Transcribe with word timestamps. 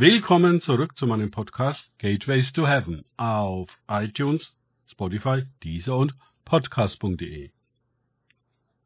Willkommen 0.00 0.60
zurück 0.60 0.96
zu 0.96 1.08
meinem 1.08 1.32
Podcast 1.32 1.90
Gateways 1.98 2.52
to 2.52 2.68
Heaven 2.68 3.04
auf 3.16 3.68
iTunes, 3.88 4.56
Spotify, 4.86 5.42
Deezer 5.64 5.96
und 5.96 6.14
Podcast.de. 6.44 7.50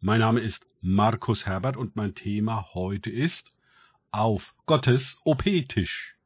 Mein 0.00 0.20
Name 0.20 0.40
ist 0.40 0.66
Markus 0.80 1.44
Herbert 1.44 1.76
und 1.76 1.96
mein 1.96 2.14
Thema 2.14 2.68
heute 2.72 3.10
ist 3.10 3.54
auf 4.10 4.54
Gottes 4.64 5.20
OP-Tisch. 5.24 6.16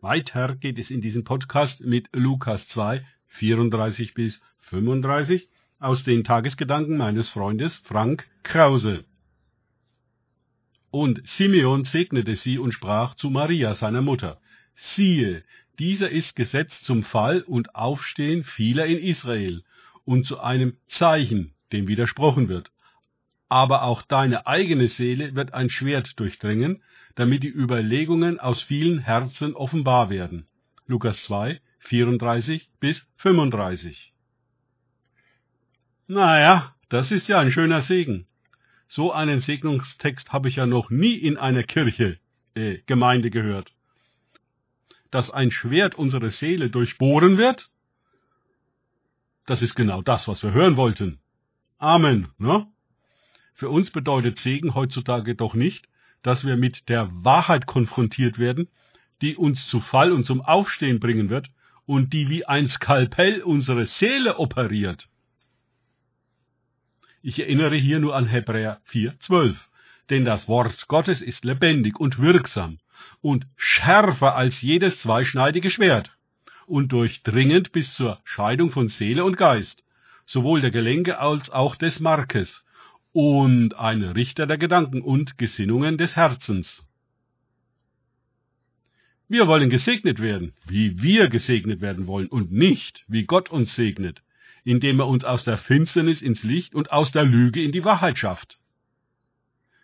Weiter 0.00 0.54
geht 0.54 0.78
es 0.78 0.92
in 0.92 1.00
diesem 1.00 1.24
Podcast 1.24 1.80
mit 1.80 2.08
Lukas 2.12 2.68
2, 2.68 3.04
34 3.26 4.14
bis 4.14 4.40
35 4.60 5.48
aus 5.80 6.04
den 6.04 6.22
Tagesgedanken 6.22 6.96
meines 6.96 7.30
Freundes 7.30 7.78
Frank 7.78 8.30
Krause. 8.44 9.04
Und 10.90 11.22
Simeon 11.26 11.84
segnete 11.84 12.36
sie 12.36 12.58
und 12.58 12.72
sprach 12.72 13.14
zu 13.14 13.30
Maria, 13.30 13.74
seiner 13.74 14.02
Mutter, 14.02 14.40
siehe, 14.74 15.44
dieser 15.78 16.10
ist 16.10 16.36
gesetzt 16.36 16.84
zum 16.84 17.04
Fall 17.04 17.42
und 17.42 17.74
Aufstehen 17.74 18.44
vieler 18.44 18.86
in 18.86 18.98
Israel 18.98 19.62
und 20.04 20.26
zu 20.26 20.40
einem 20.40 20.76
Zeichen, 20.88 21.54
dem 21.72 21.88
widersprochen 21.88 22.48
wird. 22.48 22.72
Aber 23.48 23.82
auch 23.84 24.02
deine 24.02 24.46
eigene 24.46 24.88
Seele 24.88 25.34
wird 25.34 25.54
ein 25.54 25.70
Schwert 25.70 26.18
durchdringen, 26.18 26.82
damit 27.14 27.42
die 27.42 27.48
Überlegungen 27.48 28.38
aus 28.38 28.62
vielen 28.62 28.98
Herzen 28.98 29.54
offenbar 29.54 30.10
werden. 30.10 30.46
Lukas 30.86 31.22
2, 31.24 31.60
34 31.78 32.68
bis 32.80 33.06
35. 33.16 34.12
Naja, 36.06 36.74
das 36.88 37.10
ist 37.10 37.28
ja 37.28 37.38
ein 37.38 37.52
schöner 37.52 37.82
Segen. 37.82 38.26
So 38.92 39.12
einen 39.12 39.38
Segnungstext 39.38 40.32
habe 40.32 40.48
ich 40.48 40.56
ja 40.56 40.66
noch 40.66 40.90
nie 40.90 41.14
in 41.14 41.36
einer 41.36 41.62
Kirche, 41.62 42.18
äh, 42.54 42.78
Gemeinde 42.86 43.30
gehört. 43.30 43.72
Dass 45.12 45.30
ein 45.30 45.52
Schwert 45.52 45.94
unsere 45.94 46.30
Seele 46.30 46.70
durchbohren 46.70 47.38
wird? 47.38 47.70
Das 49.46 49.62
ist 49.62 49.76
genau 49.76 50.02
das, 50.02 50.26
was 50.26 50.42
wir 50.42 50.50
hören 50.50 50.76
wollten. 50.76 51.20
Amen, 51.78 52.32
ne? 52.36 52.66
Für 53.54 53.68
uns 53.68 53.92
bedeutet 53.92 54.38
Segen 54.38 54.74
heutzutage 54.74 55.36
doch 55.36 55.54
nicht, 55.54 55.86
dass 56.22 56.44
wir 56.44 56.56
mit 56.56 56.88
der 56.88 57.08
Wahrheit 57.12 57.66
konfrontiert 57.66 58.40
werden, 58.40 58.68
die 59.22 59.36
uns 59.36 59.68
zu 59.68 59.78
Fall 59.78 60.10
und 60.10 60.26
zum 60.26 60.40
Aufstehen 60.40 60.98
bringen 60.98 61.30
wird 61.30 61.48
und 61.86 62.12
die 62.12 62.28
wie 62.28 62.44
ein 62.44 62.66
Skalpell 62.66 63.42
unsere 63.42 63.86
Seele 63.86 64.40
operiert. 64.40 65.08
Ich 67.22 67.38
erinnere 67.38 67.76
hier 67.76 68.00
nur 68.00 68.16
an 68.16 68.26
Hebräer 68.26 68.80
4,12. 68.90 69.56
Denn 70.08 70.24
das 70.24 70.48
Wort 70.48 70.88
Gottes 70.88 71.20
ist 71.20 71.44
lebendig 71.44 72.00
und 72.00 72.18
wirksam 72.18 72.78
und 73.20 73.46
schärfer 73.56 74.34
als 74.34 74.62
jedes 74.62 75.00
zweischneidige 75.00 75.70
Schwert 75.70 76.10
und 76.66 76.92
durchdringend 76.92 77.72
bis 77.72 77.94
zur 77.94 78.20
Scheidung 78.24 78.70
von 78.70 78.88
Seele 78.88 79.24
und 79.24 79.36
Geist, 79.36 79.84
sowohl 80.24 80.62
der 80.62 80.70
Gelenke 80.70 81.18
als 81.18 81.50
auch 81.50 81.76
des 81.76 82.00
Markes 82.00 82.64
und 83.12 83.78
ein 83.78 84.02
Richter 84.02 84.46
der 84.46 84.58
Gedanken 84.58 85.02
und 85.02 85.36
Gesinnungen 85.36 85.98
des 85.98 86.16
Herzens. 86.16 86.86
Wir 89.28 89.46
wollen 89.46 89.70
gesegnet 89.70 90.20
werden, 90.20 90.54
wie 90.66 91.02
wir 91.02 91.28
gesegnet 91.28 91.82
werden 91.82 92.06
wollen 92.06 92.28
und 92.28 92.50
nicht, 92.50 93.04
wie 93.08 93.24
Gott 93.24 93.50
uns 93.50 93.74
segnet 93.74 94.22
indem 94.64 95.00
er 95.00 95.08
uns 95.08 95.24
aus 95.24 95.44
der 95.44 95.58
Finsternis 95.58 96.22
ins 96.22 96.42
Licht 96.42 96.74
und 96.74 96.92
aus 96.92 97.12
der 97.12 97.24
Lüge 97.24 97.62
in 97.62 97.72
die 97.72 97.84
Wahrheit 97.84 98.18
schafft. 98.18 98.58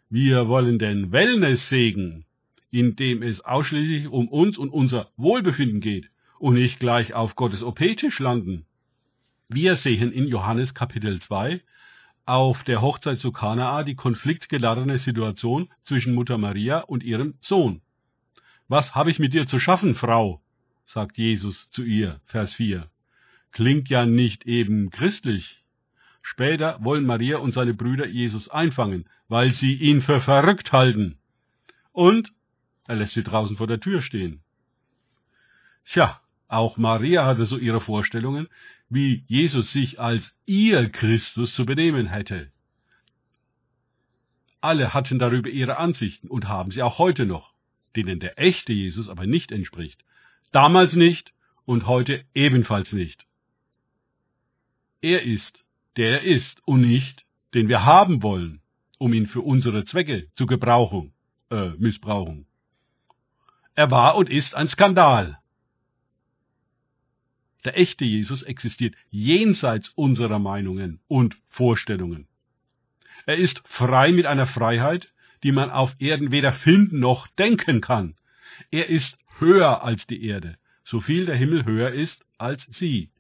Wir 0.09 0.49
wollen 0.49 0.79
den 0.79 1.13
Wellness 1.13 1.69
segen, 1.69 2.25
indem 2.71 3.23
es 3.23 3.41
ausschließlich 3.41 4.09
um 4.09 4.29
uns 4.29 4.59
und 4.59 4.71
unser 4.71 5.11
Wohlbefinden 5.17 5.81
geht 5.81 6.11
und 6.39 6.55
nicht 6.55 6.79
gleich 6.79 7.15
auf 7.15 7.37
Gottes 7.37 7.63
OP-Tisch 7.63 8.19
landen. 8.19 8.67
Wir 9.49 9.77
sehen 9.77 10.13
in 10.13 10.27
Johannes 10.27 10.75
Kapitel 10.75 11.21
2 11.21 11.61
auf 12.25 12.65
der 12.65 12.83
Hochzeit 12.83 13.21
zu 13.21 13.31
Kanaa 13.31 13.85
die 13.85 13.95
konfliktgeladene 13.95 14.99
Situation 14.99 15.69
zwischen 15.85 16.15
Mutter 16.15 16.39
Maria 16.39 16.81
und 16.81 17.05
ihrem 17.05 17.35
Sohn. 17.41 17.81
Was 18.69 18.97
habe 18.97 19.11
ich 19.11 19.21
mit 19.21 19.33
dir 19.33 19.47
zu 19.47 19.61
schaffen, 19.61 19.95
Frau? 19.95 20.41
sagt 20.87 21.19
Jesus 21.19 21.71
zu 21.71 21.83
ihr, 21.83 22.21
Vers 22.27 22.55
4 22.55 22.89
klingt 23.57 23.89
ja 23.89 24.05
nicht 24.05 24.45
eben 24.45 24.91
christlich. 24.91 25.65
Später 26.21 26.77
wollen 26.85 27.07
Maria 27.07 27.39
und 27.39 27.55
seine 27.55 27.73
Brüder 27.73 28.07
Jesus 28.07 28.51
einfangen, 28.51 29.09
weil 29.29 29.55
sie 29.55 29.73
ihn 29.73 30.03
für 30.03 30.21
verrückt 30.21 30.73
halten. 30.73 31.17
Und 31.91 32.35
er 32.87 32.97
lässt 32.97 33.15
sie 33.15 33.23
draußen 33.23 33.57
vor 33.57 33.67
der 33.67 33.81
Tür 33.81 34.03
stehen. 34.03 34.43
Tja, 35.87 36.21
auch 36.49 36.77
Maria 36.77 37.25
hatte 37.25 37.47
so 37.47 37.57
ihre 37.57 37.81
Vorstellungen, 37.81 38.49
wie 38.91 39.25
Jesus 39.27 39.73
sich 39.73 39.99
als 39.99 40.35
ihr 40.45 40.91
Christus 40.91 41.55
zu 41.55 41.65
benehmen 41.65 42.09
hätte. 42.09 42.53
Alle 44.61 44.93
hatten 44.93 45.19
darüber 45.19 45.49
ihre 45.49 45.79
Ansichten 45.79 46.29
und 46.29 46.47
haben 46.47 46.73
sie 46.73 46.83
auch 46.83 46.99
heute 46.99 47.25
noch, 47.25 47.55
denen 47.97 48.21
der 48.21 48.39
echte 48.39 48.75
Jesus 48.75 49.09
aber 49.09 49.27
nicht 49.27 49.51
entspricht. 49.51 50.05
Damals 50.53 50.95
nicht 50.95 51.33
und 51.65 51.87
heute 51.87 52.23
ebenfalls 52.35 52.93
nicht. 52.93 53.27
Er 55.07 55.23
ist, 55.23 55.65
der 55.97 56.21
er 56.21 56.23
ist 56.25 56.61
und 56.67 56.81
nicht, 56.81 57.25
den 57.55 57.69
wir 57.69 57.85
haben 57.85 58.25
wollen, 58.25 58.61
um 58.99 59.13
ihn 59.13 59.29
für 59.29 59.41
unsere 59.41 59.85
Zwecke 59.85 60.27
zu 60.35 60.47
gebrauchen, 60.47 61.13
äh, 61.49 61.69
missbrauchen. 61.79 62.49
Er 63.77 63.93
war 63.93 64.17
und 64.17 64.29
ist 64.29 64.57
ein 64.57 64.69
Skandal. 64.69 65.39
Der 67.65 67.79
echte 67.79 68.05
Jesus 68.05 68.43
existiert 68.43 68.97
jenseits 69.11 69.91
unserer 69.91 70.41
Meinungen 70.41 70.99
und 71.07 71.37
Vorstellungen. 71.51 72.27
Er 73.27 73.37
ist 73.37 73.63
frei 73.65 74.11
mit 74.11 74.27
einer 74.27 74.49
Freiheit, 74.49 75.13
die 75.45 75.53
man 75.53 75.71
auf 75.71 75.95
Erden 76.01 76.33
weder 76.33 76.53
finden 76.53 76.99
noch 76.99 77.29
denken 77.29 77.81
kann. 77.81 78.17
Er 78.73 78.89
ist 78.89 79.19
höher 79.39 79.85
als 79.85 80.09
die 80.09 80.25
Erde, 80.27 80.59
so 80.83 80.99
viel 80.99 81.27
der 81.27 81.37
Himmel 81.37 81.65
höher 81.65 81.93
ist 81.93 82.27
als 82.39 82.67
sie. 82.71 83.13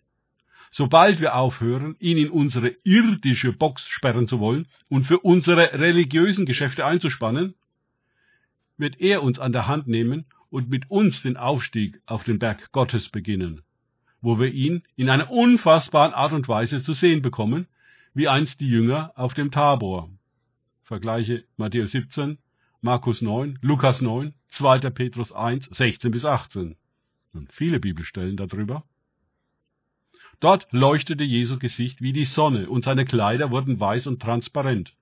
Sobald 0.78 1.20
wir 1.22 1.36
aufhören, 1.36 1.96
ihn 2.00 2.18
in 2.18 2.28
unsere 2.28 2.68
irdische 2.84 3.54
Box 3.54 3.86
sperren 3.88 4.28
zu 4.28 4.40
wollen 4.40 4.68
und 4.90 5.04
für 5.04 5.20
unsere 5.20 5.72
religiösen 5.72 6.44
Geschäfte 6.44 6.84
einzuspannen, 6.84 7.54
wird 8.76 9.00
er 9.00 9.22
uns 9.22 9.38
an 9.38 9.52
der 9.52 9.68
Hand 9.68 9.88
nehmen 9.88 10.26
und 10.50 10.68
mit 10.68 10.90
uns 10.90 11.22
den 11.22 11.38
Aufstieg 11.38 12.02
auf 12.04 12.24
den 12.24 12.38
Berg 12.38 12.72
Gottes 12.72 13.08
beginnen, 13.08 13.62
wo 14.20 14.38
wir 14.38 14.52
ihn 14.52 14.82
in 14.96 15.08
einer 15.08 15.30
unfassbaren 15.30 16.12
Art 16.12 16.34
und 16.34 16.46
Weise 16.46 16.82
zu 16.82 16.92
sehen 16.92 17.22
bekommen, 17.22 17.68
wie 18.12 18.28
einst 18.28 18.60
die 18.60 18.68
Jünger 18.68 19.12
auf 19.16 19.32
dem 19.32 19.50
Tabor. 19.50 20.10
Vergleiche 20.82 21.44
Matthäus 21.56 21.92
17, 21.92 22.36
Markus 22.82 23.22
9, 23.22 23.58
Lukas 23.62 24.02
9, 24.02 24.34
2. 24.48 24.90
Petrus 24.90 25.32
1, 25.32 25.70
16 25.72 26.10
bis 26.10 26.26
18. 26.26 26.76
Und 27.32 27.50
viele 27.50 27.80
Bibelstellen 27.80 28.36
darüber. 28.36 28.84
Dort 30.40 30.66
leuchtete 30.70 31.24
Jesu 31.24 31.58
Gesicht 31.58 32.02
wie 32.02 32.12
die 32.12 32.24
Sonne, 32.24 32.68
und 32.68 32.84
seine 32.84 33.04
Kleider 33.04 33.50
wurden 33.50 33.80
weiß 33.80 34.06
und 34.06 34.20
transparent. 34.20 34.94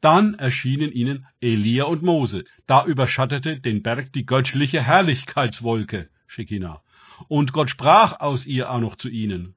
Dann 0.00 0.34
erschienen 0.34 0.92
ihnen 0.92 1.26
Elia 1.40 1.84
und 1.84 2.02
Mose. 2.02 2.44
Da 2.66 2.84
überschattete 2.84 3.60
den 3.60 3.82
Berg 3.82 4.12
die 4.12 4.26
göttliche 4.26 4.82
Herrlichkeitswolke, 4.82 6.08
Shekinah. 6.26 6.82
Und 7.28 7.52
Gott 7.52 7.70
sprach 7.70 8.20
aus 8.20 8.46
ihr 8.46 8.70
auch 8.70 8.80
noch 8.80 8.96
zu 8.96 9.08
ihnen. 9.08 9.54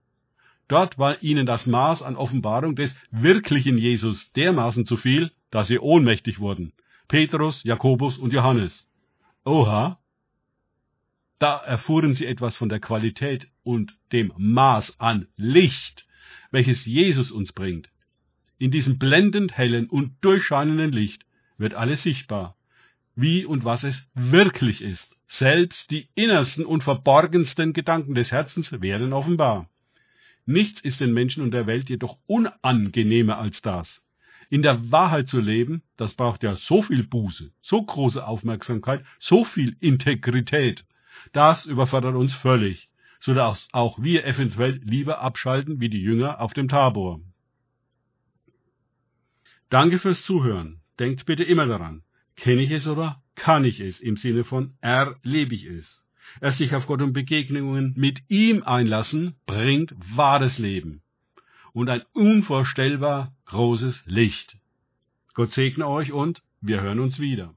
Dort 0.68 0.98
war 0.98 1.22
ihnen 1.24 1.46
das 1.46 1.66
Maß 1.66 2.04
an 2.04 2.16
Offenbarung 2.16 2.76
des 2.76 2.96
wirklichen 3.12 3.78
Jesus 3.78 4.32
dermaßen 4.34 4.86
zu 4.86 4.98
viel, 4.98 5.32
dass 5.52 5.68
sie 5.68 5.80
ohnmächtig 5.80 6.40
wurden. 6.40 6.74
Petrus, 7.08 7.64
Jakobus 7.64 8.18
und 8.18 8.34
Johannes. 8.34 8.88
Oha, 9.46 10.00
da 11.40 11.58
erfuhren 11.58 12.16
sie 12.16 12.26
etwas 12.26 12.56
von 12.56 12.70
der 12.70 12.80
Qualität 12.80 13.48
und 13.64 13.98
dem 14.12 14.34
Maß 14.38 15.00
an 15.00 15.28
Licht, 15.38 16.08
welches 16.52 16.86
Jesus 16.86 17.32
uns 17.32 17.54
bringt. 17.54 17.90
In 18.58 18.72
diesem 18.72 19.00
blendend 19.00 19.58
hellen 19.58 19.90
und 19.90 20.14
durchscheinenden 20.22 20.92
Licht 20.92 21.26
wird 21.58 21.74
alles 21.74 22.04
sichtbar, 22.04 22.58
wie 23.16 23.46
und 23.46 23.64
was 23.64 23.84
es 23.84 24.10
wirklich 24.14 24.82
ist. 24.82 25.16
Selbst 25.28 25.92
die 25.92 26.10
innersten 26.16 26.66
und 26.66 26.84
verborgensten 26.84 27.74
Gedanken 27.74 28.16
des 28.16 28.32
Herzens 28.32 28.82
werden 28.82 29.14
offenbar. 29.14 29.70
Nichts 30.46 30.82
ist 30.82 31.00
den 31.00 31.14
Menschen 31.14 31.44
und 31.44 31.52
der 31.52 31.68
Welt 31.68 31.90
jedoch 31.90 32.18
unangenehmer 32.26 33.38
als 33.38 33.62
das. 33.62 34.02
In 34.50 34.64
der 34.64 34.92
Wahrheit 34.92 35.28
zu 35.28 35.40
leben, 35.40 35.84
das 35.96 36.16
braucht 36.16 36.42
ja 36.42 36.56
so 36.56 36.82
viel 36.82 37.04
Buße, 37.04 37.52
so 37.62 37.84
große 37.84 38.26
Aufmerksamkeit, 38.26 39.06
so 39.20 39.46
viel 39.46 39.78
Integrität. 39.80 40.86
Das 41.32 41.66
überfordert 41.66 42.16
uns 42.16 42.34
völlig, 42.34 42.90
so 43.20 43.34
dass 43.34 43.68
auch 43.72 44.02
wir 44.02 44.26
eventuell 44.26 44.80
lieber 44.84 45.22
abschalten 45.22 45.80
wie 45.80 45.90
die 45.90 46.02
Jünger 46.02 46.42
auf 46.42 46.54
dem 46.54 46.68
Tabor. 46.68 47.20
Danke 49.70 50.00
fürs 50.00 50.24
Zuhören. 50.24 50.82
Denkt 51.00 51.26
bitte 51.26 51.44
immer 51.44 51.68
daran. 51.68 52.04
kenne 52.36 52.62
ich 52.62 52.72
es 52.72 52.88
oder 52.88 53.22
kann 53.36 53.66
ich 53.66 53.80
es 53.80 54.00
im 54.00 54.16
Sinne 54.16 54.44
von 54.44 54.74
erlebe 54.82 55.56
ich 55.56 55.66
es. 55.66 56.04
Erst 56.42 56.60
sich 56.60 56.74
auf 56.76 56.88
Gott 56.88 57.02
und 57.02 57.14
Begegnungen 57.14 57.94
mit 57.98 58.22
ihm 58.30 58.64
einlassen, 58.64 59.36
bringt 59.46 59.94
wahres 60.16 60.58
Leben 60.58 61.02
und 61.74 61.90
ein 61.90 62.04
unvorstellbar 62.14 63.34
großes 63.46 64.04
Licht. 64.06 64.58
Gott 65.34 65.52
segne 65.52 65.88
euch 65.88 66.12
und 66.12 66.42
wir 66.62 66.82
hören 66.82 67.00
uns 67.00 67.20
wieder. 67.20 67.48